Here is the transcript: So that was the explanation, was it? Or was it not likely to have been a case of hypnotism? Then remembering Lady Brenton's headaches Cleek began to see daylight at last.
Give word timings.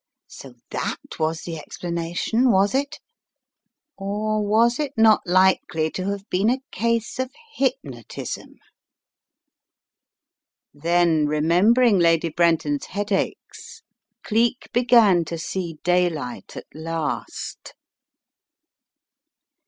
So 0.25 0.55
that 0.71 0.97
was 1.19 1.43
the 1.43 1.57
explanation, 1.59 2.49
was 2.49 2.73
it? 2.73 2.99
Or 3.95 4.43
was 4.43 4.79
it 4.79 4.93
not 4.97 5.21
likely 5.27 5.91
to 5.91 6.09
have 6.09 6.27
been 6.31 6.49
a 6.49 6.61
case 6.71 7.19
of 7.19 7.29
hypnotism? 7.53 8.55
Then 10.73 11.27
remembering 11.27 11.99
Lady 11.99 12.29
Brenton's 12.29 12.85
headaches 12.87 13.83
Cleek 14.23 14.69
began 14.73 15.23
to 15.25 15.37
see 15.37 15.77
daylight 15.83 16.57
at 16.57 16.65
last. 16.73 17.75